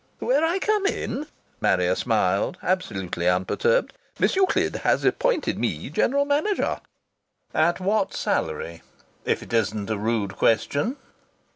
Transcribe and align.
"Where 0.17 0.43
I 0.43 0.57
come 0.57 0.87
in?" 0.87 1.27
Marrier 1.61 1.93
smiled, 1.93 2.57
absolutely 2.63 3.29
unperturbed. 3.29 3.93
"Miss 4.17 4.35
Euclid 4.35 4.77
has 4.77 5.05
appointed 5.05 5.59
me 5.59 5.91
general 5.91 6.25
manajah." 6.25 6.81
"At 7.53 7.79
what 7.79 8.11
salary, 8.11 8.81
if 9.25 9.43
it 9.43 9.53
isn't 9.53 9.91
a 9.91 9.99
rude 9.99 10.37
question?" 10.37 10.95